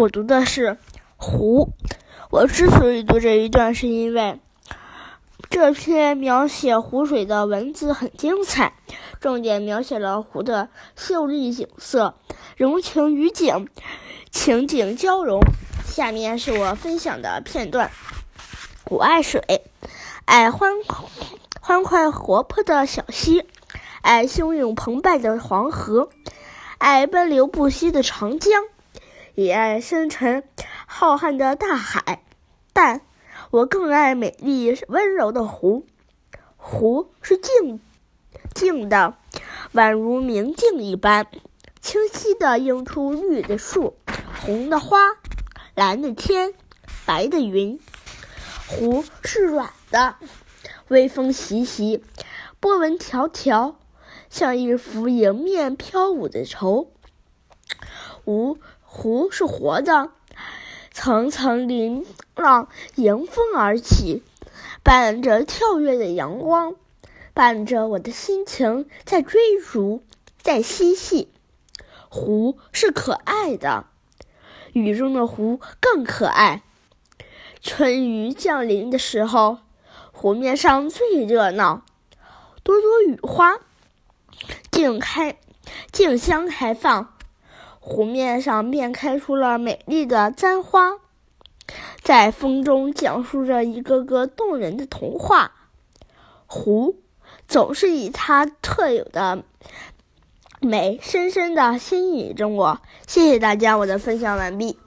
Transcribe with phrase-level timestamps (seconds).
[0.00, 0.78] 我读的是
[1.18, 1.74] 湖。
[2.30, 4.40] 我之所以读这一段，是因为
[5.50, 8.72] 这篇描写湖水的文字很精彩，
[9.20, 12.14] 重点描写了湖的秀丽景色，
[12.56, 13.68] 融情于景，
[14.30, 15.38] 情景交融。
[15.84, 17.90] 下面是我分享的片段：
[18.86, 19.66] 我爱水，
[20.24, 20.72] 爱欢
[21.60, 23.44] 欢快活泼的小溪，
[24.00, 26.08] 爱汹涌澎湃的黄河，
[26.78, 28.64] 爱奔流不息的长江。
[29.40, 30.44] 也爱深沉
[30.86, 32.22] 浩瀚的大海，
[32.74, 33.00] 但
[33.50, 35.86] 我更爱美丽温柔的湖。
[36.58, 37.80] 湖是静
[38.54, 39.14] 静的，
[39.72, 41.26] 宛如明镜一般，
[41.80, 43.96] 清晰地映出绿的树、
[44.42, 44.98] 红的花、
[45.74, 46.52] 蓝的天、
[47.06, 47.80] 白的云。
[48.68, 50.16] 湖是软的，
[50.88, 52.04] 微风习习，
[52.60, 53.80] 波纹条条，
[54.28, 56.92] 像一幅迎面飘舞的绸。
[58.22, 58.58] 湖。
[58.92, 60.10] 湖是活的，
[60.90, 62.04] 层层鳞
[62.34, 64.24] 浪迎风而起，
[64.82, 66.74] 伴着跳跃的阳光，
[67.32, 70.02] 伴着我的心情在追逐，
[70.42, 71.28] 在嬉戏。
[72.08, 73.86] 湖是可爱的，
[74.72, 76.64] 雨中的湖更可爱。
[77.62, 79.58] 春雨降临的时候，
[80.10, 81.84] 湖面上最热闹，
[82.64, 83.60] 朵朵雨花
[84.72, 85.38] 竞开，
[85.92, 87.14] 竞相开放。
[87.80, 90.98] 湖面上便开出了美丽的簪花，
[92.02, 95.52] 在风中讲述着一个个动人的童话。
[96.46, 96.96] 湖
[97.48, 99.44] 总是以它特有的
[100.60, 102.80] 美，深深的吸引着我。
[103.06, 104.78] 谢谢大家，我的分享完毕。